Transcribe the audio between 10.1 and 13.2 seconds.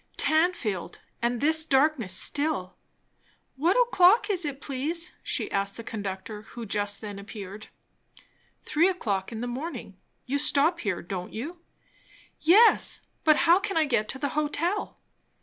You stop here, don't you?" "Yes;